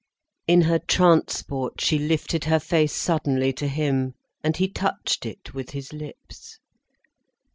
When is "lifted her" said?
1.99-2.59